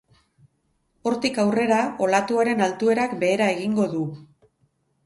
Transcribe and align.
Hortik 1.09 1.37
aurrera, 1.43 1.79
olatuaren 2.07 2.67
altuerak 2.71 3.15
behera 3.25 3.53
egingo 3.61 3.89
du. 3.97 4.07